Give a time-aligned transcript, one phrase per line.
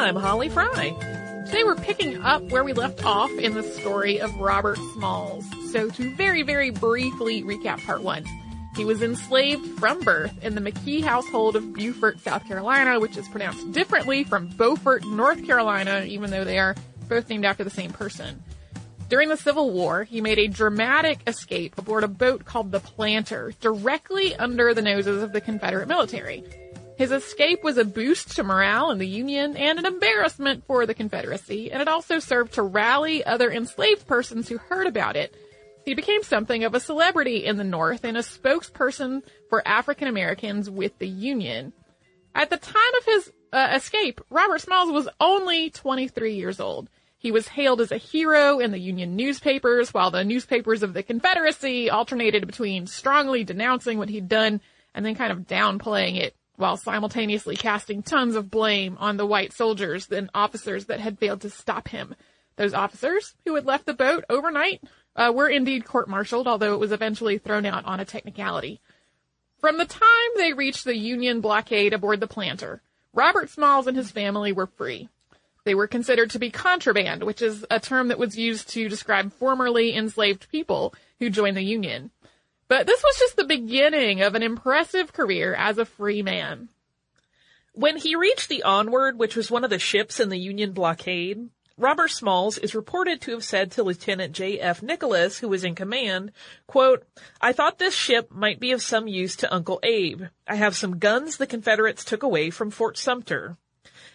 [0.00, 0.96] I'm Holly Fry.
[1.44, 5.44] Today we're picking up where we left off in the story of Robert Smalls.
[5.72, 8.24] So to very, very briefly recap part one.
[8.74, 13.28] He was enslaved from birth in the McKee household of Beaufort, South Carolina, which is
[13.28, 16.74] pronounced differently from Beaufort, North Carolina, even though they are
[17.06, 18.42] both named after the same person.
[19.10, 23.52] During the Civil War, he made a dramatic escape aboard a boat called the Planter,
[23.60, 26.42] directly under the noses of the Confederate military.
[27.00, 30.92] His escape was a boost to morale in the Union and an embarrassment for the
[30.92, 35.34] Confederacy, and it also served to rally other enslaved persons who heard about it.
[35.86, 40.68] He became something of a celebrity in the North and a spokesperson for African Americans
[40.68, 41.72] with the Union.
[42.34, 46.90] At the time of his uh, escape, Robert Smalls was only 23 years old.
[47.16, 51.02] He was hailed as a hero in the Union newspapers, while the newspapers of the
[51.02, 54.60] Confederacy alternated between strongly denouncing what he'd done
[54.94, 59.52] and then kind of downplaying it, while simultaneously casting tons of blame on the white
[59.52, 62.14] soldiers and officers that had failed to stop him.
[62.56, 64.82] Those officers who had left the boat overnight
[65.16, 68.80] uh, were indeed court-martialed, although it was eventually thrown out on a technicality.
[69.58, 70.02] From the time
[70.36, 72.82] they reached the Union blockade aboard the Planter,
[73.12, 75.08] Robert Smalls and his family were free.
[75.64, 79.32] They were considered to be contraband, which is a term that was used to describe
[79.32, 82.10] formerly enslaved people who joined the Union.
[82.70, 86.68] But this was just the beginning of an impressive career as a free man.
[87.72, 91.50] When he reached the Onward, which was one of the ships in the Union blockade,
[91.76, 94.84] Robert Smalls is reported to have said to Lieutenant J.F.
[94.84, 96.30] Nickels, who was in command,
[96.68, 97.02] quote,
[97.40, 100.26] I thought this ship might be of some use to Uncle Abe.
[100.46, 103.56] I have some guns the Confederates took away from Fort Sumter.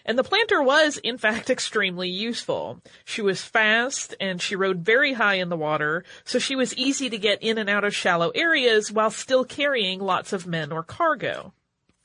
[0.06, 2.82] And the planter was, in fact, extremely useful.
[3.04, 7.10] She was fast and she rode very high in the water, so she was easy
[7.10, 10.84] to get in and out of shallow areas while still carrying lots of men or
[10.84, 11.54] cargo.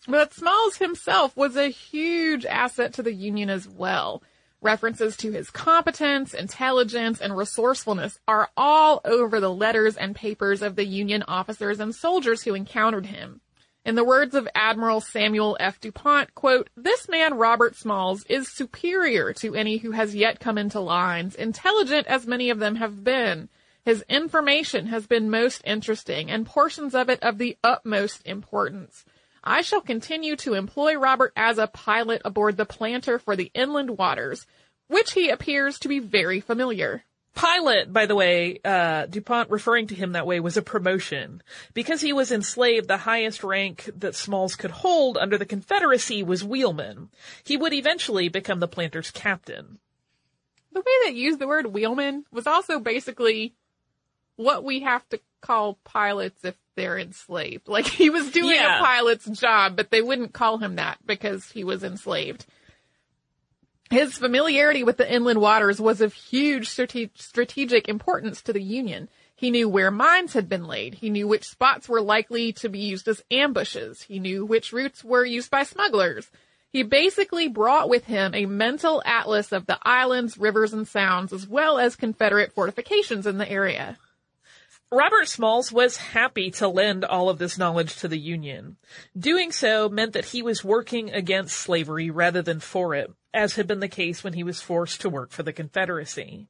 [0.09, 4.22] But Smalls himself was a huge asset to the Union as well.
[4.62, 10.77] References to his competence, intelligence, and resourcefulness are all over the letters and papers of
[10.77, 13.41] the Union officers and soldiers who encountered him.
[13.82, 15.80] In the words of Admiral Samuel F.
[15.80, 20.80] DuPont, quote, this man Robert Smalls is superior to any who has yet come into
[20.80, 23.48] lines, intelligent as many of them have been.
[23.82, 29.06] His information has been most interesting and portions of it of the utmost importance.
[29.42, 33.97] I shall continue to employ Robert as a pilot aboard the planter for the inland
[33.97, 34.47] waters,
[34.88, 37.04] which he appears to be very familiar.
[37.34, 41.42] Pilot, by the way, uh, DuPont referring to him that way was a promotion.
[41.74, 46.44] Because he was enslaved, the highest rank that Smalls could hold under the Confederacy was
[46.44, 47.09] wheelman.
[47.44, 49.78] He would eventually become the planter's captain.
[50.72, 53.54] The way that used the word wheelman was also basically
[54.36, 57.68] what we have to call pilots if they're enslaved.
[57.68, 58.78] Like he was doing Yeah.
[58.78, 62.44] a pilot's job, but they wouldn't call him that because he was enslaved.
[63.91, 69.09] His familiarity with the inland waters was of huge strate- strategic importance to the Union.
[69.34, 70.95] He knew where mines had been laid.
[70.95, 74.03] He knew which spots were likely to be used as ambushes.
[74.03, 76.31] He knew which routes were used by smugglers.
[76.72, 81.48] He basically brought with him a mental atlas of the islands, rivers, and sounds, as
[81.48, 83.98] well as Confederate fortifications in the area.
[84.92, 88.77] Robert Smalls was happy to lend all of this knowledge to the Union.
[89.16, 93.69] Doing so meant that he was working against slavery rather than for it, as had
[93.69, 96.48] been the case when he was forced to work for the Confederacy.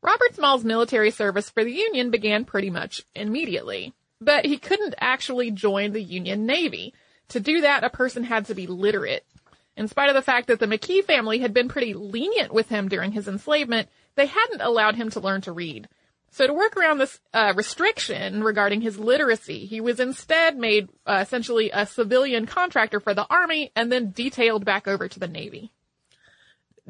[0.00, 3.92] Robert Small's military service for the Union began pretty much immediately,
[4.22, 6.94] but he couldn't actually join the Union Navy.
[7.28, 9.26] To do that, a person had to be literate.
[9.76, 12.88] In spite of the fact that the McKee family had been pretty lenient with him
[12.88, 15.88] during his enslavement, they hadn't allowed him to learn to read.
[16.34, 21.20] So to work around this uh, restriction regarding his literacy, he was instead made uh,
[21.22, 25.72] essentially a civilian contractor for the army and then detailed back over to the navy.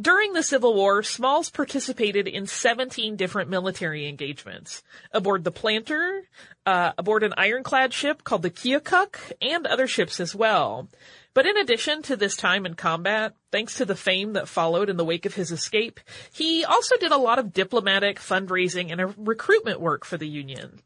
[0.01, 4.83] During the Civil War, Smalls participated in 17 different military engagements
[5.13, 6.25] aboard the Planter,
[6.67, 10.89] uh, aboard an ironclad ship called the Keokuk, and other ships as well.
[11.33, 14.97] But in addition to this time in combat, thanks to the fame that followed in
[14.97, 16.01] the wake of his escape,
[16.33, 20.81] he also did a lot of diplomatic, fundraising, and recruitment work for the Union.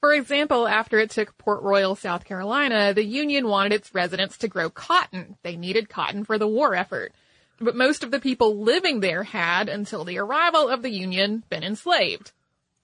[0.00, 4.48] For example, after it took Port Royal, South Carolina, the Union wanted its residents to
[4.48, 5.36] grow cotton.
[5.42, 7.14] They needed cotton for the war effort.
[7.60, 11.64] But most of the people living there had, until the arrival of the Union, been
[11.64, 12.32] enslaved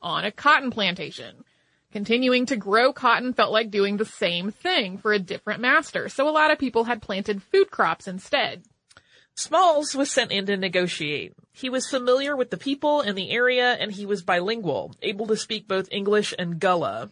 [0.03, 1.45] on a cotton plantation.
[1.93, 6.29] Continuing to grow cotton felt like doing the same thing for a different master, so
[6.29, 8.65] a lot of people had planted food crops instead.
[9.37, 11.35] Smalls was sent in to negotiate.
[11.53, 15.37] He was familiar with the people and the area, and he was bilingual, able to
[15.37, 17.11] speak both English and Gullah.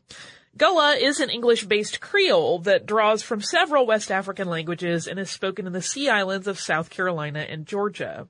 [0.55, 5.67] Gullah is an English-based Creole that draws from several West African languages and is spoken
[5.67, 8.29] in the Sea Islands of South Carolina and Georgia.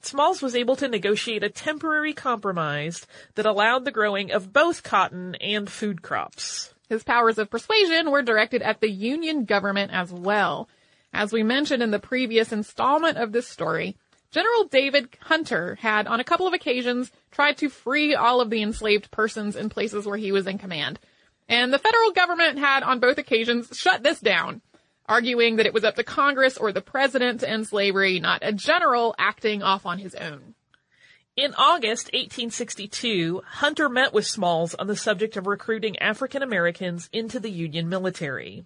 [0.00, 5.34] Smalls was able to negotiate a temporary compromise that allowed the growing of both cotton
[5.36, 6.72] and food crops.
[6.88, 10.68] His powers of persuasion were directed at the Union government as well.
[11.12, 13.96] As we mentioned in the previous installment of this story,
[14.30, 18.62] General David Hunter had on a couple of occasions tried to free all of the
[18.62, 21.00] enslaved persons in places where he was in command.
[21.48, 24.62] And the federal government had on both occasions shut this down
[25.06, 28.52] arguing that it was up to Congress or the president to end slavery, not a
[28.52, 30.54] general acting off on his own.
[31.36, 37.40] In August 1862, Hunter met with Smalls on the subject of recruiting African Americans into
[37.40, 38.64] the Union military.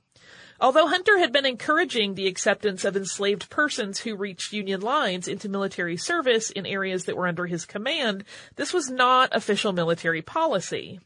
[0.61, 5.49] Although Hunter had been encouraging the acceptance of enslaved persons who reached Union lines into
[5.49, 8.25] military service in areas that were under his command,
[8.57, 11.01] this was not official military policy.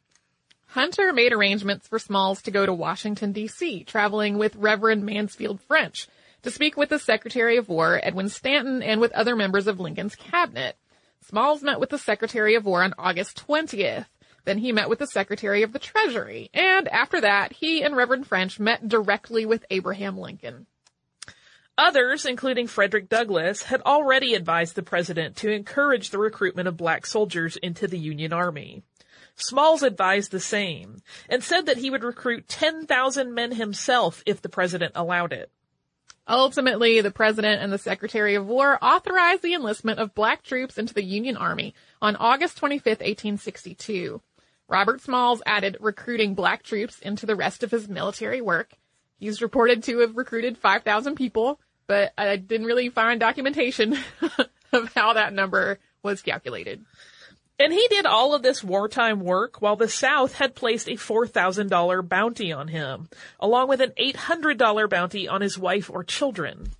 [0.72, 6.08] Hunter made arrangements for Smalls to go to Washington, D.C., traveling with Reverend Mansfield French
[6.44, 10.16] to speak with the Secretary of War, Edwin Stanton, and with other members of Lincoln's
[10.16, 10.78] cabinet.
[11.28, 14.06] Smalls met with the Secretary of War on August 20th.
[14.46, 16.48] Then he met with the Secretary of the Treasury.
[16.54, 20.66] And after that, he and Reverend French met directly with Abraham Lincoln.
[21.76, 27.04] Others, including Frederick Douglass, had already advised the president to encourage the recruitment of black
[27.06, 28.82] soldiers into the Union Army.
[29.34, 34.48] Smalls advised the same and said that he would recruit 10,000 men himself if the
[34.48, 35.50] president allowed it.
[36.28, 40.94] Ultimately, the president and the secretary of war authorized the enlistment of black troops into
[40.94, 44.20] the Union Army on August 25, 1862.
[44.68, 48.72] Robert Smalls added recruiting black troops into the rest of his military work.
[49.18, 53.98] He's reported to have recruited 5,000 people, but I didn't really find documentation
[54.72, 56.84] of how that number was calculated.
[57.62, 62.08] And he did all of this wartime work while the South had placed a $4,000
[62.08, 66.72] bounty on him, along with an $800 bounty on his wife or children.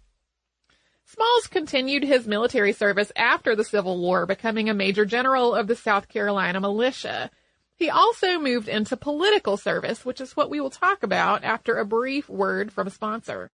[1.04, 5.76] Smalls continued his military service after the Civil War, becoming a major general of the
[5.76, 7.30] South Carolina militia.
[7.76, 11.84] He also moved into political service, which is what we will talk about after a
[11.84, 13.52] brief word from a sponsor.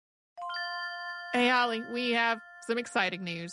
[1.33, 3.53] Hey, Holly, we have some exciting news.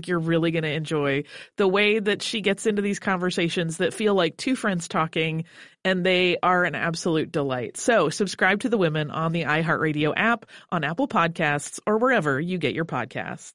[0.00, 1.24] think you're really going to enjoy
[1.56, 5.44] the way that she gets into these conversations that feel like two friends talking
[5.84, 7.76] and they are an absolute delight.
[7.76, 12.56] So subscribe to the women on the iHeartRadio app, on Apple Podcasts, or wherever you
[12.56, 13.52] get your podcasts.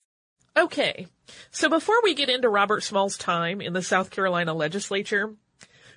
[0.56, 1.08] Okay.
[1.50, 5.34] So before we get into Robert Small's time in the South Carolina legislature,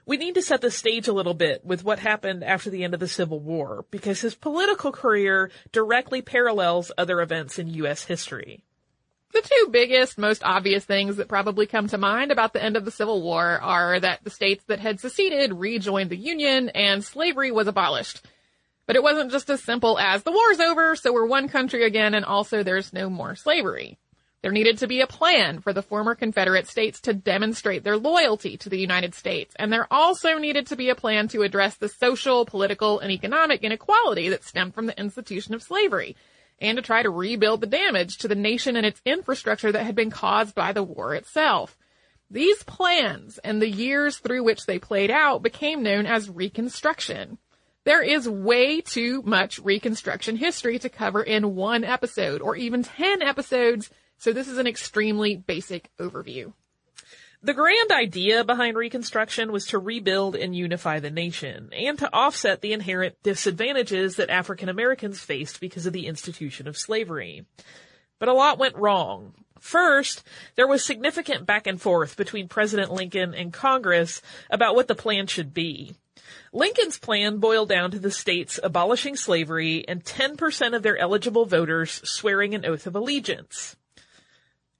[0.07, 2.95] we need to set the stage a little bit with what happened after the end
[2.95, 8.05] of the Civil War, because his political career directly parallels other events in U.S.
[8.05, 8.65] history.
[9.33, 12.85] The two biggest, most obvious things that probably come to mind about the end of
[12.85, 17.53] the Civil War are that the states that had seceded rejoined the Union and slavery
[17.53, 18.25] was abolished.
[18.87, 22.15] But it wasn't just as simple as the war's over, so we're one country again
[22.15, 23.99] and also there's no more slavery.
[24.41, 28.57] There needed to be a plan for the former Confederate states to demonstrate their loyalty
[28.57, 31.89] to the United States, and there also needed to be a plan to address the
[31.89, 36.17] social, political, and economic inequality that stemmed from the institution of slavery
[36.61, 39.95] and to try to rebuild the damage to the nation and its infrastructure that had
[39.95, 41.77] been caused by the war itself.
[42.31, 47.39] These plans and the years through which they played out became known as Reconstruction.
[47.85, 53.23] There is way too much Reconstruction history to cover in one episode or even 10
[53.23, 53.89] episodes,
[54.19, 56.53] so this is an extremely basic overview.
[57.41, 62.61] The grand idea behind Reconstruction was to rebuild and unify the nation, and to offset
[62.61, 67.47] the inherent disadvantages that African Americans faced because of the institution of slavery.
[68.19, 69.35] But a lot went wrong.
[69.61, 70.25] First,
[70.57, 75.29] there was significant back and forth between President Lincoln and Congress about what the plan
[75.29, 75.95] should be.
[76.53, 82.01] Lincoln's plan boiled down to the states abolishing slavery and 10% of their eligible voters
[82.03, 83.77] swearing an oath of allegiance.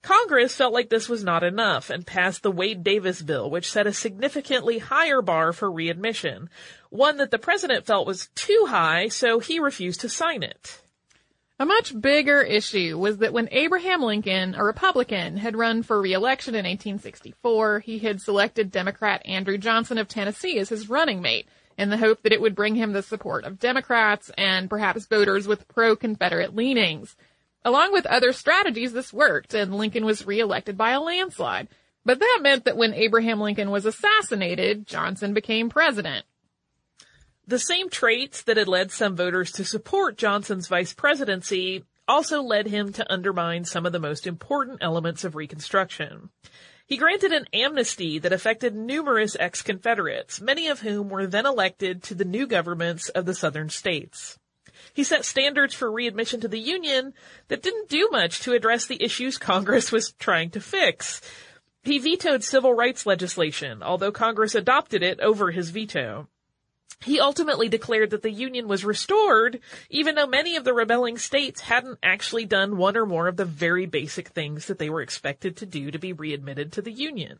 [0.03, 3.87] Congress felt like this was not enough and passed the Wade Davis bill, which set
[3.87, 6.49] a significantly higher bar for readmission,
[6.91, 10.81] one that the president felt was too high, so he refused to sign it.
[11.61, 16.55] A much bigger issue was that when Abraham Lincoln, a Republican, had run for re-election
[16.55, 21.91] in 1864, he had selected Democrat Andrew Johnson of Tennessee as his running mate in
[21.91, 25.67] the hope that it would bring him the support of Democrats and perhaps voters with
[25.67, 27.17] pro-Confederate leanings.
[27.65, 31.69] Along with other strategies, this worked, and Lincoln was reelected by a landslide.
[32.05, 36.25] But that meant that when Abraham Lincoln was assassinated, Johnson became president.
[37.47, 42.67] The same traits that had led some voters to support Johnson's vice presidency also led
[42.67, 46.31] him to undermine some of the most important elements of Reconstruction.
[46.87, 52.15] He granted an amnesty that affected numerous ex-Confederates, many of whom were then elected to
[52.15, 54.38] the new governments of the southern states.
[54.95, 57.15] He set standards for readmission to the Union
[57.49, 61.21] that didn't do much to address the issues Congress was trying to fix.
[61.83, 66.29] He vetoed civil rights legislation, although Congress adopted it over his veto.
[67.01, 71.61] He ultimately declared that the Union was restored, even though many of the rebelling states
[71.61, 75.57] hadn't actually done one or more of the very basic things that they were expected
[75.59, 77.39] to do to be readmitted to the Union.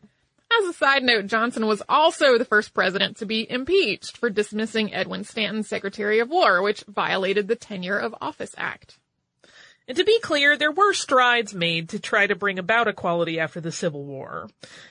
[0.59, 4.93] As a side note, Johnson was also the first president to be impeached for dismissing
[4.93, 8.99] Edwin Stanton Secretary of War, which violated the Tenure of Office Act.
[9.89, 13.59] And to be clear, there were strides made to try to bring about equality after
[13.59, 14.47] the Civil War.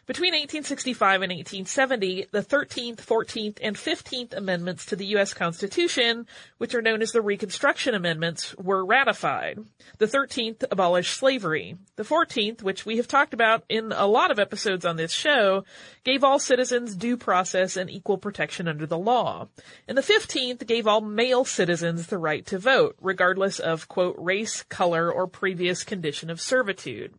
[0.08, 5.36] Between 1865 and 1870, the 13th, 14th, and 15th Amendments to the U.S.
[5.36, 6.26] Constitution,
[6.58, 9.60] which are known as the Reconstruction Amendments, were ratified.
[10.00, 11.78] The 13th abolished slavery.
[11.96, 15.64] The 14th, which we have talked about in a lot of episodes on this show,
[16.06, 19.48] gave all citizens due process and equal protection under the law.
[19.88, 24.64] And the 15th gave all male citizens the right to vote, regardless of, quote, race,
[24.64, 27.14] color, color or previous condition of servitude.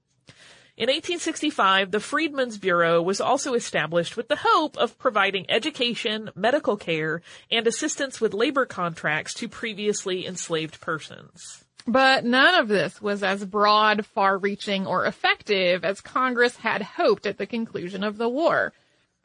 [0.75, 6.79] In 1865, the Freedmen's Bureau was also established with the hope of providing education, medical
[6.79, 7.21] care,
[7.51, 11.65] and assistance with labor contracts to previously enslaved persons.
[11.87, 17.37] But none of this was as broad, far-reaching, or effective as Congress had hoped at
[17.37, 18.73] the conclusion of the war.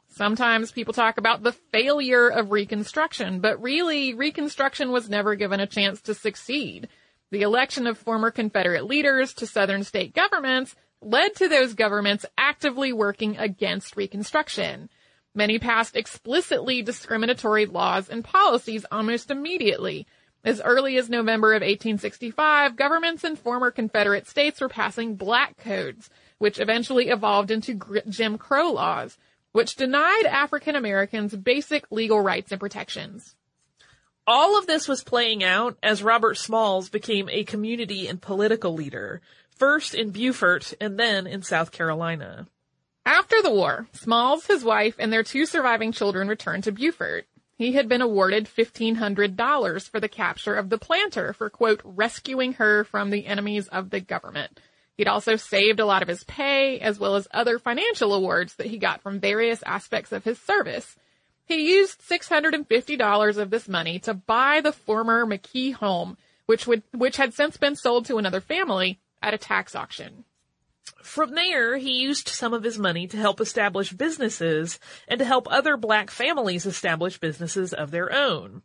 [0.10, 5.68] Sometimes people talk about the failure of Reconstruction, but really, Reconstruction was never given a
[5.68, 6.90] chance to succeed.
[7.34, 12.94] The election of former Confederate leaders to Southern state governments led to those governments actively
[12.94, 14.88] working against Reconstruction.
[15.34, 20.06] Many passed explicitly discriminatory laws and policies almost immediately.
[20.44, 26.12] As early as November of 1865, governments in former Confederate states were passing black codes,
[26.38, 29.18] which eventually evolved into Jim Crow laws,
[29.54, 33.36] which denied African Americans basic legal rights and protections.
[34.26, 39.22] All of this was playing out as Robert Smalls became a community and political leader,
[39.50, 42.48] first in Beaufort and then in South Carolina.
[43.06, 47.26] After the war, Smalls, his wife, and their two surviving children returned to Beaufort.
[47.58, 52.86] He had been awarded $1,500 for the capture of the planter for, quote, rescuing her
[52.86, 54.58] from the enemies of the government.
[54.96, 58.68] He'd also saved a lot of his pay, as well as other financial awards that
[58.68, 60.96] he got from various aspects of his service.
[61.46, 67.18] He used $650 of this money to buy the former McKee home, which would, which
[67.18, 70.26] had since been sold to another family at a tax auction.
[71.02, 75.48] From there, he used some of his money to help establish businesses and to help
[75.50, 78.62] other black families establish businesses of their own.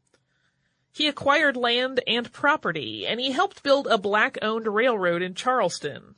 [0.92, 6.16] He acquired land and property, and he helped build a black-owned railroad in Charleston.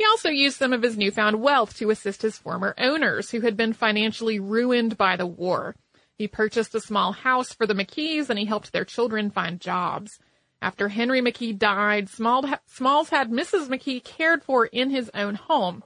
[0.00, 3.54] He also used some of his newfound wealth to assist his former owners who had
[3.54, 5.76] been financially ruined by the war.
[6.16, 10.18] He purchased a small house for the McKees and he helped their children find jobs.
[10.62, 13.68] After Henry McKee died, Smalls had Mrs.
[13.68, 15.84] McKee cared for in his own home.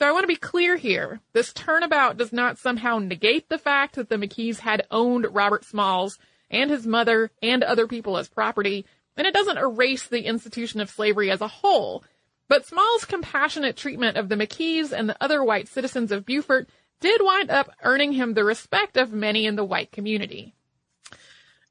[0.00, 1.20] So I want to be clear here.
[1.32, 6.18] This turnabout does not somehow negate the fact that the McKees had owned Robert Smalls
[6.50, 8.84] and his mother and other people as property,
[9.16, 12.02] and it doesn't erase the institution of slavery as a whole.
[12.48, 16.68] But Small's compassionate treatment of the McKees and the other white citizens of Beaufort
[17.00, 20.54] did wind up earning him the respect of many in the white community.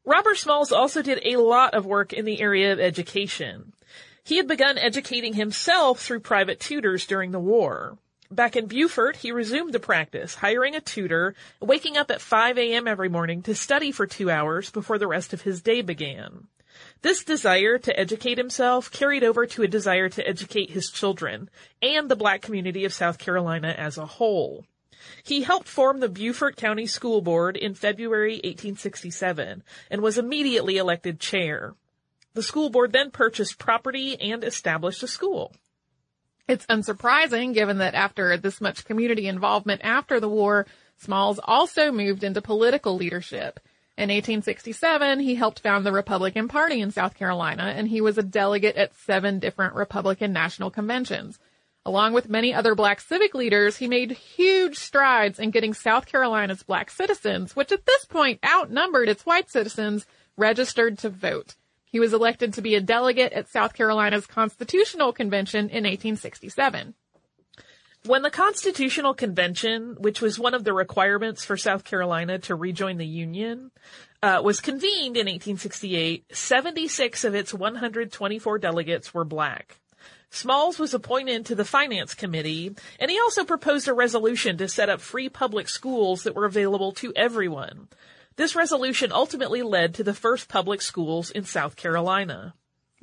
[0.05, 3.73] Robert Smalls also did a lot of work in the area of education.
[4.23, 7.97] He had begun educating himself through private tutors during the war.
[8.29, 12.87] Back in Beaufort, he resumed the practice, hiring a tutor, waking up at 5 a.m.
[12.87, 16.47] every morning to study for two hours before the rest of his day began.
[17.03, 21.49] This desire to educate himself carried over to a desire to educate his children
[21.81, 24.65] and the black community of South Carolina as a whole.
[25.21, 31.19] He helped form the Beaufort County School Board in February 1867 and was immediately elected
[31.19, 31.75] chair.
[32.35, 35.53] The school board then purchased property and established a school.
[36.47, 42.23] It's unsurprising given that after this much community involvement after the war, Smalls also moved
[42.23, 43.59] into political leadership.
[43.95, 48.23] In 1867, he helped found the Republican Party in South Carolina, and he was a
[48.23, 51.37] delegate at seven different Republican national conventions.
[51.85, 56.63] Along with many other black civic leaders, he made huge strides in getting South Carolina's
[56.63, 61.55] black citizens, which at this point outnumbered its white citizens, registered to vote.
[61.85, 66.95] He was elected to be a delegate at South Carolina's Constitutional Convention in 1867.
[68.05, 72.97] When the Constitutional Convention, which was one of the requirements for South Carolina to rejoin
[72.97, 73.71] the Union,
[74.21, 79.79] uh, was convened in 1868, 76 of its 124 delegates were black.
[80.29, 84.89] Smalls was appointed to the Finance Committee, and he also proposed a resolution to set
[84.89, 87.87] up free public schools that were available to everyone.
[88.35, 92.53] This resolution ultimately led to the first public schools in South Carolina.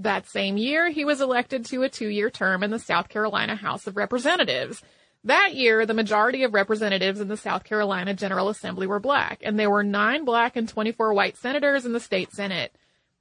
[0.00, 3.86] That same year, he was elected to a two-year term in the South Carolina House
[3.86, 4.82] of Representatives.
[5.24, 9.58] That year, the majority of representatives in the South Carolina General Assembly were black, and
[9.58, 12.74] there were nine black and 24 white senators in the state Senate.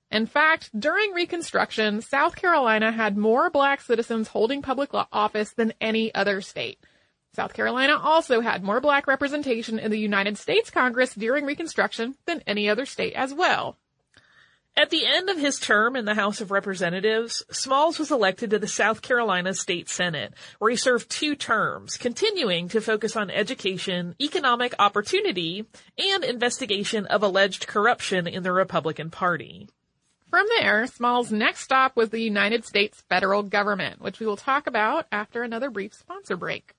[0.09, 6.15] In fact, during Reconstruction, South Carolina had more black citizens holding public office than any
[6.15, 6.79] other state.
[7.35, 12.41] South Carolina also had more black representation in the United States Congress during Reconstruction than
[12.47, 13.75] any other state as well.
[14.79, 18.59] At the end of his term in the House of Representatives, Smalls was elected to
[18.59, 24.15] the South Carolina State Senate, where he served two terms, continuing to focus on education,
[24.21, 25.65] economic opportunity,
[25.97, 29.67] and investigation of alleged corruption in the Republican Party.
[30.29, 34.65] From there, Smalls' next stop was the United States federal government, which we will talk
[34.65, 36.73] about after another brief sponsor break.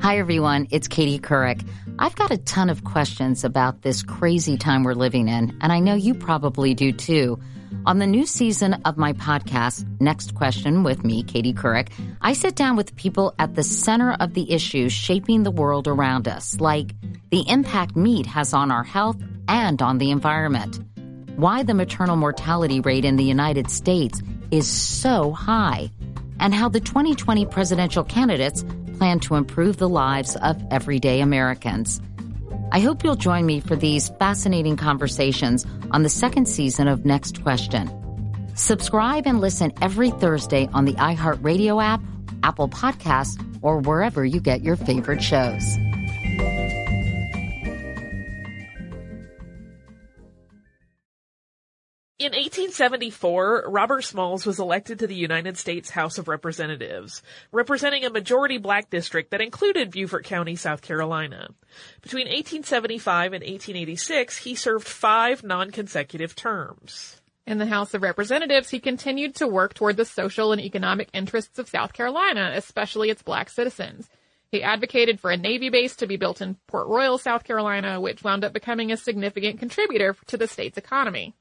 [0.00, 0.68] Hi, everyone.
[0.70, 1.66] It's Katie Couric.
[1.98, 5.78] I've got a ton of questions about this crazy time we're living in, and I
[5.78, 7.38] know you probably do too.
[7.86, 11.88] On the new season of my podcast, Next Question with me, Katie Couric,
[12.20, 16.28] I sit down with people at the center of the issues shaping the world around
[16.28, 16.94] us, like
[17.30, 19.16] the impact meat has on our health
[19.48, 20.80] and on the environment,
[21.36, 25.90] why the maternal mortality rate in the United States is so high,
[26.40, 28.64] and how the 2020 presidential candidates
[28.98, 32.00] plan to improve the lives of everyday Americans.
[32.72, 37.42] I hope you'll join me for these fascinating conversations on the second season of Next
[37.42, 37.90] Question.
[38.56, 42.00] Subscribe and listen every Thursday on the iHeartRadio app,
[42.42, 45.76] Apple Podcasts, or wherever you get your favorite shows.
[52.24, 57.20] In 1874, Robert Smalls was elected to the United States House of Representatives,
[57.52, 61.50] representing a majority black district that included Beaufort County, South Carolina.
[62.00, 67.20] Between 1875 and 1886, he served five non-consecutive terms.
[67.46, 71.58] In the House of Representatives, he continued to work toward the social and economic interests
[71.58, 74.08] of South Carolina, especially its black citizens.
[74.50, 78.24] He advocated for a Navy base to be built in Port Royal, South Carolina, which
[78.24, 81.34] wound up becoming a significant contributor to the state's economy.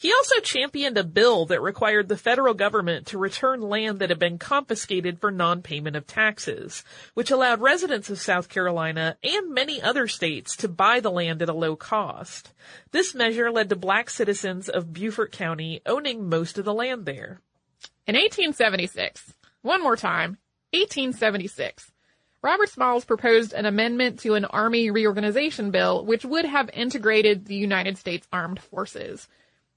[0.00, 4.18] He also championed a bill that required the federal government to return land that had
[4.18, 6.82] been confiscated for non-payment of taxes,
[7.12, 11.50] which allowed residents of South Carolina and many other states to buy the land at
[11.50, 12.54] a low cost.
[12.92, 17.42] This measure led to black citizens of Beaufort County owning most of the land there.
[18.06, 20.38] In 1876, one more time,
[20.72, 21.92] 1876,
[22.40, 27.54] Robert Smalls proposed an amendment to an Army reorganization bill which would have integrated the
[27.54, 29.28] United States Armed Forces.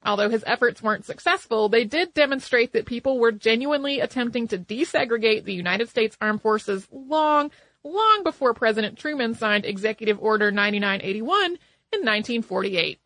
[0.05, 5.45] Although his efforts weren't successful, they did demonstrate that people were genuinely attempting to desegregate
[5.45, 7.51] the United States Armed Forces long,
[7.83, 12.99] long before President Truman signed Executive Order 9981 in 1948.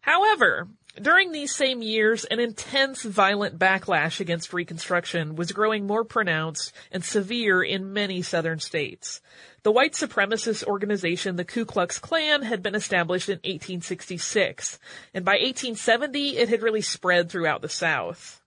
[0.00, 0.68] However,
[1.00, 7.04] during these same years, an intense violent backlash against Reconstruction was growing more pronounced and
[7.04, 9.20] severe in many southern states.
[9.62, 14.78] The white supremacist organization, the Ku Klux Klan, had been established in 1866,
[15.12, 18.40] and by 1870 it had really spread throughout the South.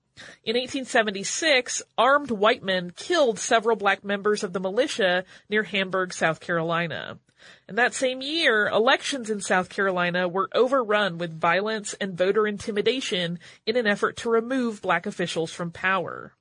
[0.44, 6.40] In 1876, armed white men killed several black members of the militia near Hamburg, South
[6.40, 7.20] Carolina.
[7.68, 13.40] And that same year, elections in South Carolina were overrun with violence and voter intimidation
[13.66, 16.34] in an effort to remove black officials from power.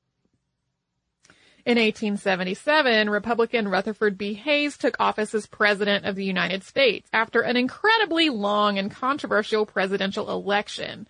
[1.64, 4.34] In 1877, Republican Rutherford B.
[4.34, 9.64] Hayes took office as President of the United States after an incredibly long and controversial
[9.64, 11.06] presidential election.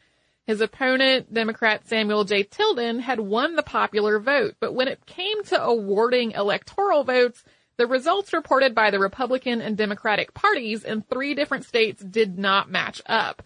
[0.47, 2.43] His opponent, Democrat Samuel J.
[2.43, 7.43] Tilden, had won the popular vote, but when it came to awarding electoral votes,
[7.79, 12.71] the results reported by the Republican and Democratic parties in three different states did not
[12.71, 13.43] match up.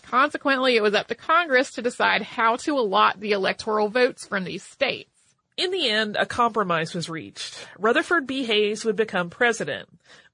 [0.00, 4.44] Consequently, it was up to Congress to decide how to allot the electoral votes from
[4.44, 5.10] these states.
[5.56, 7.66] In the end, a compromise was reached.
[7.78, 8.44] Rutherford B.
[8.44, 9.88] Hayes would become president.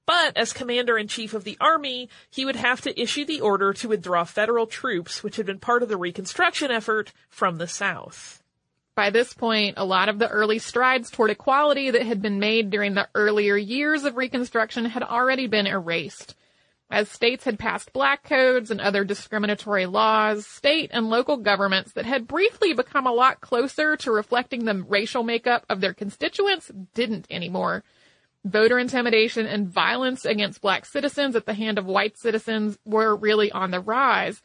[0.05, 3.71] But as commander in chief of the army, he would have to issue the order
[3.73, 8.43] to withdraw federal troops, which had been part of the reconstruction effort, from the South.
[8.95, 12.69] By this point, a lot of the early strides toward equality that had been made
[12.69, 16.35] during the earlier years of Reconstruction had already been erased.
[16.93, 22.05] As states had passed black codes and other discriminatory laws, state and local governments that
[22.05, 27.25] had briefly become a lot closer to reflecting the racial makeup of their constituents didn't
[27.31, 27.83] anymore.
[28.45, 33.51] Voter intimidation and violence against black citizens at the hand of white citizens were really
[33.51, 34.39] on the rise.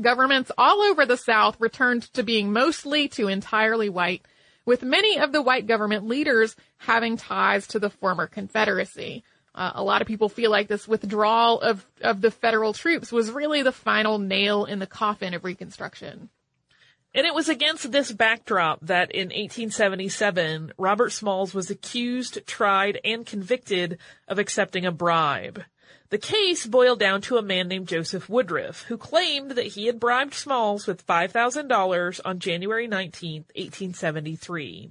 [0.00, 4.24] Governments all over the South returned to being mostly to entirely white,
[4.64, 9.24] with many of the white government leaders having ties to the former Confederacy.
[9.58, 13.28] Uh, a lot of people feel like this withdrawal of, of the federal troops was
[13.28, 16.28] really the final nail in the coffin of Reconstruction.
[17.12, 23.26] And it was against this backdrop that in 1877, Robert Smalls was accused, tried, and
[23.26, 25.64] convicted of accepting a bribe.
[26.10, 29.98] The case boiled down to a man named Joseph Woodruff, who claimed that he had
[29.98, 34.90] bribed Smalls with $5,000 on January 19, 1873.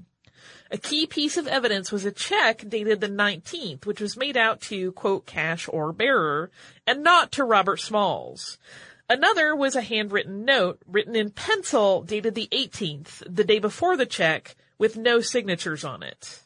[0.69, 4.61] A key piece of evidence was a check dated the 19th, which was made out
[4.61, 6.51] to, quote, cash or bearer,
[6.85, 8.57] and not to Robert Smalls.
[9.09, 14.05] Another was a handwritten note written in pencil dated the 18th, the day before the
[14.05, 16.41] check, with no signatures on it.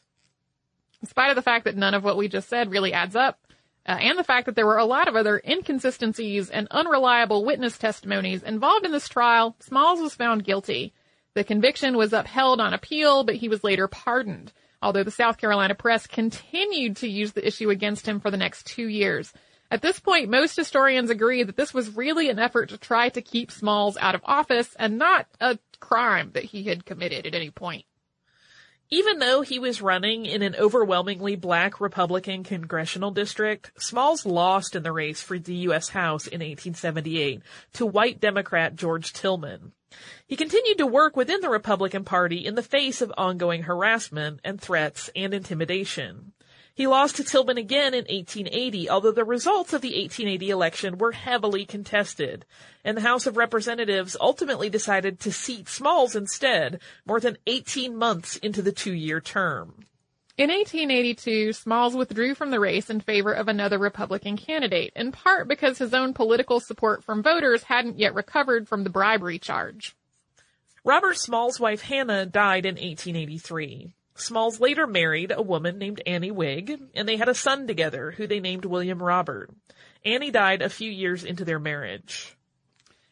[1.00, 3.40] In spite of the fact that none of what we just said really adds up,
[3.84, 7.76] uh, and the fact that there were a lot of other inconsistencies and unreliable witness
[7.76, 10.92] testimonies involved in this trial, Smalls was found guilty.
[11.34, 15.74] The conviction was upheld on appeal, but he was later pardoned, although the South Carolina
[15.74, 19.32] press continued to use the issue against him for the next two years.
[19.70, 23.22] At this point, most historians agree that this was really an effort to try to
[23.22, 27.50] keep Smalls out of office and not a crime that he had committed at any
[27.50, 27.86] point.
[28.92, 34.82] Even though he was running in an overwhelmingly black Republican congressional district, Smalls lost in
[34.82, 35.88] the race for the U.S.
[35.88, 37.40] House in 1878
[37.72, 39.72] to white Democrat George Tillman.
[40.26, 44.60] He continued to work within the Republican Party in the face of ongoing harassment and
[44.60, 46.34] threats and intimidation.
[46.74, 51.12] He lost to Tillman again in 1880, although the results of the 1880 election were
[51.12, 52.46] heavily contested,
[52.82, 58.36] and the House of Representatives ultimately decided to seat Smalls instead, more than 18 months
[58.36, 59.84] into the two-year term.
[60.38, 65.46] In 1882, Smalls withdrew from the race in favor of another Republican candidate, in part
[65.46, 69.94] because his own political support from voters hadn't yet recovered from the bribery charge.
[70.84, 73.92] Robert Smalls' wife Hannah died in 1883.
[74.22, 78.26] Smalls later married a woman named Annie Wigg, and they had a son together who
[78.26, 79.50] they named William Robert.
[80.04, 82.36] Annie died a few years into their marriage.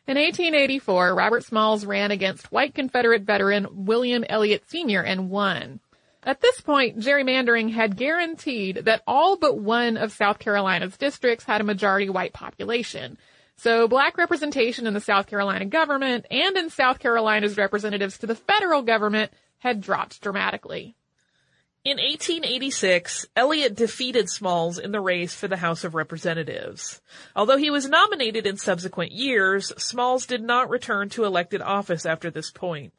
[0.06, 5.02] In 1884, Robert Smalls ran against white Confederate veteran William Elliott Sr.
[5.02, 5.80] and won.
[6.22, 11.60] At this point, gerrymandering had guaranteed that all but one of South Carolina's districts had
[11.60, 13.18] a majority white population.
[13.56, 18.34] So black representation in the South Carolina government and in South Carolina's representatives to the
[18.34, 20.96] federal government had dropped dramatically.
[21.82, 27.00] In 1886, Elliott defeated Smalls in the race for the House of Representatives.
[27.34, 32.30] Although he was nominated in subsequent years, Smalls did not return to elected office after
[32.30, 32.92] this point.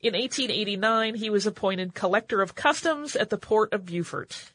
[0.00, 4.52] In 1889, he was appointed Collector of Customs at the Port of Beaufort.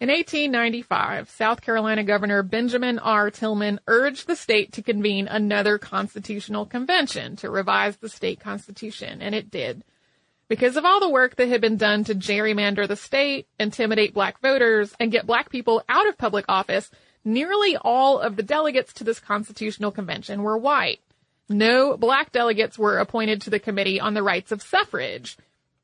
[0.00, 3.30] In 1895, South Carolina Governor Benjamin R.
[3.30, 9.34] Tillman urged the state to convene another constitutional convention to revise the state constitution, and
[9.34, 9.84] it did.
[10.48, 14.40] Because of all the work that had been done to gerrymander the state, intimidate black
[14.40, 16.90] voters, and get black people out of public office,
[17.24, 21.00] nearly all of the delegates to this constitutional convention were white.
[21.48, 25.36] No black delegates were appointed to the committee on the rights of suffrage.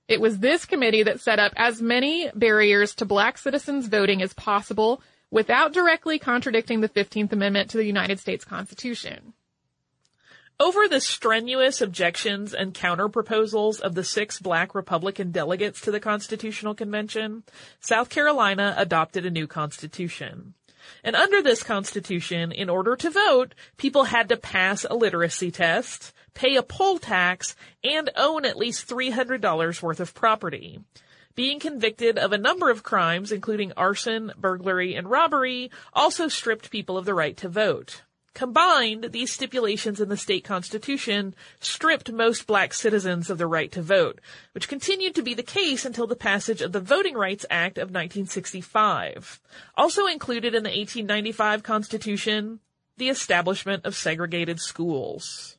[0.06, 4.32] It was this committee that set up as many barriers to black citizens voting as
[4.34, 9.32] possible without directly contradicting the 15th Amendment to the United States Constitution.
[10.62, 16.76] Over the strenuous objections and counterproposals of the six black Republican delegates to the Constitutional
[16.76, 17.42] Convention,
[17.80, 20.54] South Carolina adopted a new constitution.
[21.02, 26.12] And under this constitution, in order to vote, people had to pass a literacy test,
[26.32, 30.78] pay a poll tax, and own at least $300 worth of property.
[31.34, 36.96] Being convicted of a number of crimes, including arson, burglary, and robbery, also stripped people
[36.96, 38.02] of the right to vote.
[38.34, 43.82] Combined, these stipulations in the state constitution stripped most black citizens of the right to
[43.82, 44.20] vote,
[44.52, 47.90] which continued to be the case until the passage of the Voting Rights Act of
[47.90, 49.40] 1965.
[49.76, 52.60] Also included in the 1895 Constitution,
[52.96, 55.58] the establishment of segregated schools.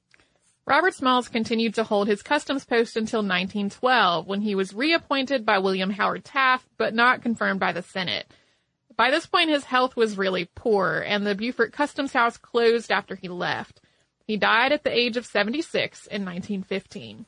[0.65, 5.59] Robert Smalls continued to hold his customs post until 1912, when he was reappointed by
[5.59, 8.31] William Howard Taft, but not confirmed by the Senate.
[8.95, 13.15] By this point, his health was really poor, and the Beaufort Customs House closed after
[13.15, 13.81] he left.
[14.25, 17.25] He died at the age of 76 in 1915.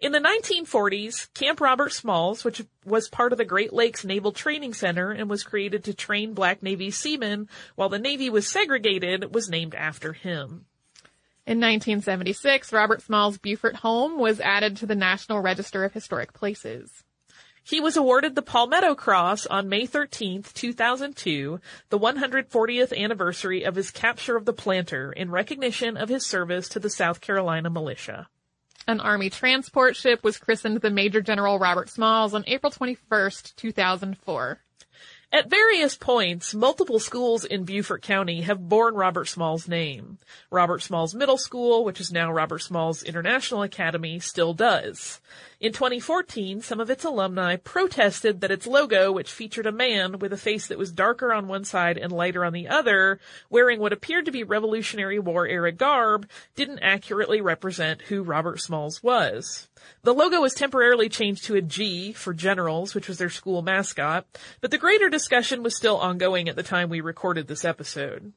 [0.00, 4.74] In the 1940s, Camp Robert Smalls, which was part of the Great Lakes Naval Training
[4.74, 9.48] Center and was created to train black Navy seamen while the Navy was segregated, was
[9.48, 10.66] named after him.
[11.46, 17.04] In 1976, Robert Smalls' Beaufort home was added to the National Register of Historic Places.
[17.66, 23.90] He was awarded the Palmetto Cross on May 13, 2002, the 140th anniversary of his
[23.90, 28.28] capture of the planter in recognition of his service to the South Carolina militia.
[28.86, 34.60] An Army transport ship was christened the Major General Robert Smalls on April 21, 2004.
[35.34, 40.18] At various points, multiple schools in Beaufort County have borne Robert Smalls' name.
[40.48, 45.20] Robert Smalls Middle School, which is now Robert Smalls International Academy, still does.
[45.58, 50.32] In 2014, some of its alumni protested that its logo, which featured a man with
[50.32, 53.18] a face that was darker on one side and lighter on the other,
[53.50, 59.02] wearing what appeared to be Revolutionary War era garb, didn't accurately represent who Robert Smalls
[59.02, 59.68] was.
[60.02, 64.26] The logo was temporarily changed to a G for Generals, which was their school mascot,
[64.60, 68.34] but the greater discussion was still ongoing at the time we recorded this episode.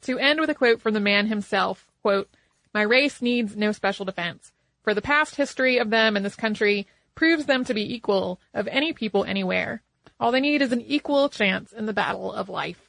[0.00, 2.28] To end with a quote from the man himself, Quote,
[2.74, 4.50] my race needs no special defense,
[4.82, 8.66] for the past history of them in this country proves them to be equal of
[8.66, 9.80] any people anywhere.
[10.18, 12.88] All they need is an equal chance in the battle of life.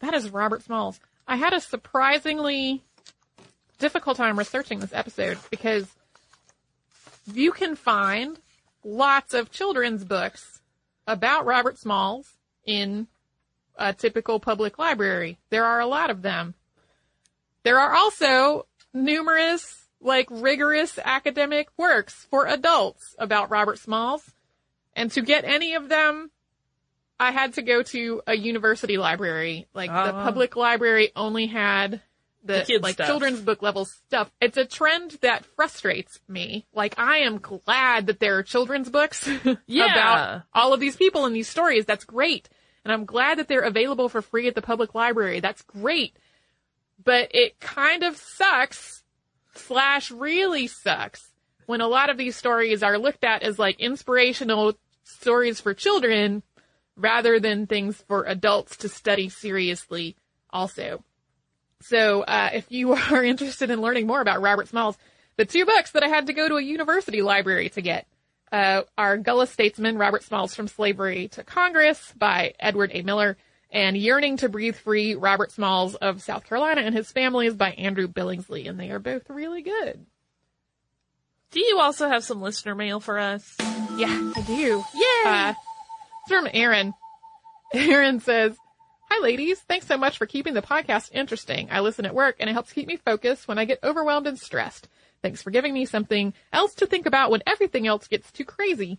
[0.00, 1.00] That is Robert Smalls.
[1.28, 2.82] I had a surprisingly
[3.78, 5.86] difficult time researching this episode because
[7.26, 8.38] you can find
[8.82, 10.61] lots of children's books
[11.06, 13.06] about Robert Smalls in
[13.76, 15.38] a typical public library.
[15.50, 16.54] There are a lot of them.
[17.64, 24.32] There are also numerous, like, rigorous academic works for adults about Robert Smalls.
[24.94, 26.30] And to get any of them,
[27.18, 29.68] I had to go to a university library.
[29.74, 30.24] Like, the Ah.
[30.24, 32.02] public library only had
[32.44, 33.06] the, like stuff.
[33.06, 34.30] children's book level stuff.
[34.40, 36.66] It's a trend that frustrates me.
[36.74, 39.28] Like I am glad that there are children's books
[39.66, 39.92] Yeah.
[39.92, 41.86] about all of these people and these stories.
[41.86, 42.48] That's great.
[42.84, 45.38] And I'm glad that they're available for free at the public library.
[45.40, 46.16] That's great.
[47.04, 49.02] But it kind of sucks
[49.54, 51.30] slash really sucks
[51.66, 54.74] when a lot of these stories are looked at as like inspirational
[55.04, 56.42] stories for children
[56.96, 60.16] rather than things for adults to study seriously
[60.50, 61.04] also.
[61.82, 64.96] So, uh, if you are interested in learning more about Robert Smalls,
[65.36, 68.06] the two books that I had to go to a university library to get
[68.52, 73.02] uh, are Gullah Statesman, Robert Smalls from Slavery to Congress by Edward A.
[73.02, 73.36] Miller,
[73.70, 77.70] and Yearning to Breathe Free, Robert Smalls of South Carolina and His Family is by
[77.72, 80.04] Andrew Billingsley, and they are both really good.
[81.50, 83.56] Do you also have some listener mail for us?
[83.96, 84.84] Yeah, I do.
[84.94, 85.22] Yay!
[85.24, 85.54] Uh,
[86.22, 86.92] it's from Aaron.
[87.74, 88.56] Aaron says,
[89.14, 91.68] Hi ladies, thanks so much for keeping the podcast interesting.
[91.70, 94.38] I listen at work and it helps keep me focused when I get overwhelmed and
[94.38, 94.88] stressed.
[95.20, 98.98] Thanks for giving me something else to think about when everything else gets too crazy.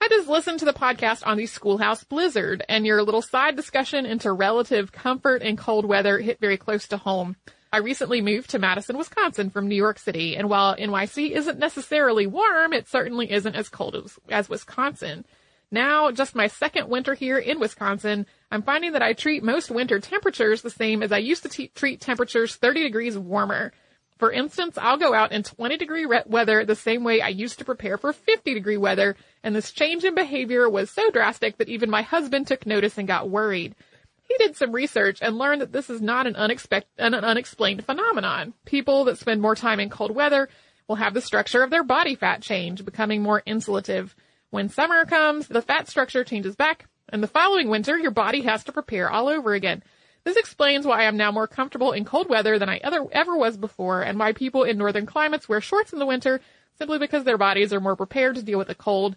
[0.00, 4.06] I just listened to the podcast on the schoolhouse blizzard and your little side discussion
[4.06, 7.36] into relative comfort in cold weather hit very close to home.
[7.70, 12.26] I recently moved to Madison, Wisconsin from New York City, and while NYC isn't necessarily
[12.26, 15.26] warm, it certainly isn't as cold as, as Wisconsin.
[15.70, 19.98] Now, just my second winter here in Wisconsin, I'm finding that I treat most winter
[19.98, 23.72] temperatures the same as I used to te- treat temperatures 30 degrees warmer.
[24.18, 27.58] For instance, I'll go out in 20 degree re- weather the same way I used
[27.58, 31.68] to prepare for 50 degree weather, and this change in behavior was so drastic that
[31.68, 33.74] even my husband took notice and got worried.
[34.22, 38.54] He did some research and learned that this is not an, unexpect- an unexplained phenomenon.
[38.64, 40.48] People that spend more time in cold weather
[40.88, 44.14] will have the structure of their body fat change, becoming more insulative.
[44.50, 48.64] When summer comes, the fat structure changes back, and the following winter, your body has
[48.64, 49.82] to prepare all over again.
[50.24, 53.56] This explains why I'm now more comfortable in cold weather than I other, ever was
[53.56, 56.40] before, and why people in northern climates wear shorts in the winter
[56.78, 59.16] simply because their bodies are more prepared to deal with the cold.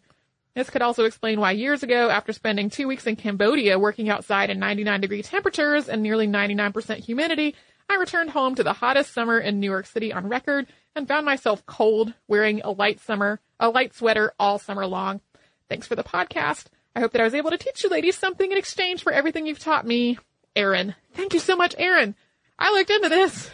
[0.55, 4.49] This could also explain why years ago, after spending two weeks in Cambodia working outside
[4.49, 7.55] in 99 degree temperatures and nearly 99% humidity,
[7.89, 11.25] I returned home to the hottest summer in New York City on record and found
[11.25, 15.21] myself cold, wearing a light summer, a light sweater all summer long.
[15.67, 16.65] Thanks for the podcast.
[16.95, 19.45] I hope that I was able to teach you ladies something in exchange for everything
[19.45, 20.17] you've taught me.
[20.55, 20.95] Aaron.
[21.13, 22.15] Thank you so much, Aaron.
[22.57, 23.49] I looked into this.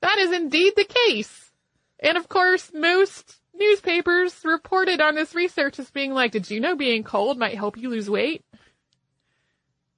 [0.00, 1.50] That is indeed the case.
[1.98, 6.76] And of course, most newspapers reported on this research as being like, did you know
[6.76, 8.44] being cold might help you lose weight?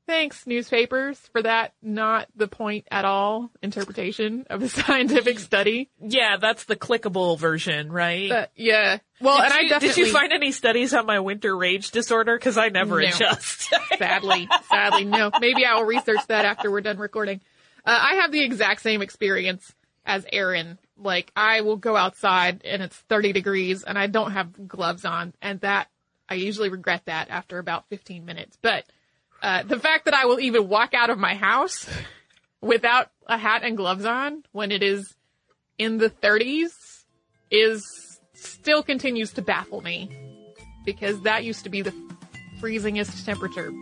[0.08, 5.90] Thanks, newspapers, for that not the point at all interpretation of a scientific study.
[6.00, 8.30] Yeah, that's the clickable version, right?
[8.30, 9.00] But yeah.
[9.20, 11.90] Well, did and I you, definitely did you find any studies on my winter rage
[11.90, 12.38] disorder?
[12.38, 13.08] Because I never No.
[13.08, 13.68] adjust.
[13.98, 15.30] sadly, sadly, no.
[15.40, 17.42] Maybe I will research that after we're done recording.
[17.84, 19.70] Uh, I have the exact same experience
[20.06, 20.78] as Aaron.
[20.96, 25.34] Like, I will go outside and it's 30 degrees and I don't have gloves on,
[25.42, 25.88] and that
[26.30, 28.56] I usually regret that after about 15 minutes.
[28.62, 28.84] But
[29.42, 31.88] uh, the fact that I will even walk out of my house
[32.60, 35.14] without a hat and gloves on when it is
[35.78, 36.70] in the 30s
[37.50, 40.10] is still continues to baffle me
[40.84, 41.94] because that used to be the
[42.60, 43.72] freezingest temperature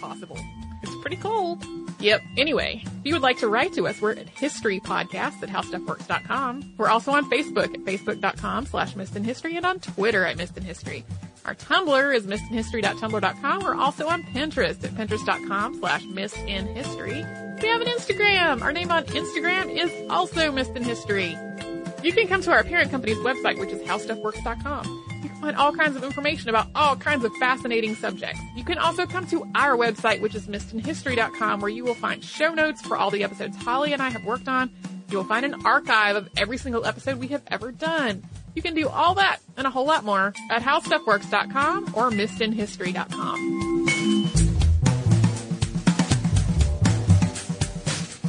[0.00, 0.38] possible.
[0.82, 1.64] it's pretty cold.
[1.98, 2.20] Yep.
[2.36, 6.74] Anyway, if you would like to write to us, we're at historypodcast at howstuffworks.com.
[6.76, 11.04] We're also on Facebook at facebook.com slash missedinhistory and on Twitter at missedinhistory.
[11.46, 13.62] Our Tumblr is missedinhistory.tumblr.com.
[13.62, 17.62] We're also on Pinterest at pinterest.com slash missedinhistory.
[17.62, 18.62] We have an Instagram.
[18.62, 22.04] Our name on Instagram is also missedinhistory.
[22.04, 25.20] You can come to our parent company's website, which is howstuffworks.com.
[25.22, 28.40] You can find all kinds of information about all kinds of fascinating subjects.
[28.56, 32.54] You can also come to our website, which is missedinhistory.com, where you will find show
[32.54, 34.68] notes for all the episodes Holly and I have worked on.
[35.10, 38.24] You will find an archive of every single episode we have ever done.
[38.56, 43.86] You can do all that and a whole lot more at howstuffworks.com or missedinhistory.com.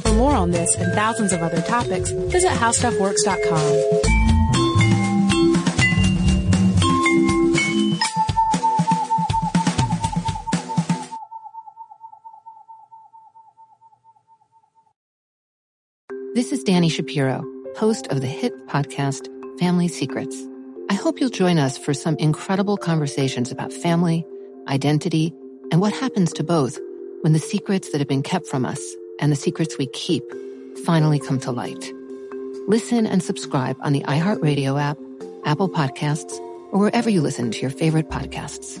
[0.02, 4.04] For more on this and thousands of other topics, visit howstuffworks.com.
[16.34, 17.42] This is Dani Shapiro,
[17.78, 20.36] host of the hit podcast Family Secrets.
[20.88, 24.24] I hope you'll join us for some incredible conversations about family,
[24.68, 25.34] identity,
[25.72, 26.78] and what happens to both
[27.22, 28.80] when the secrets that have been kept from us
[29.18, 30.22] and the secrets we keep
[30.84, 31.92] finally come to light.
[32.68, 34.96] Listen and subscribe on the iHeartRadio app,
[35.44, 36.38] Apple Podcasts,
[36.70, 38.80] or wherever you listen to your favorite podcasts.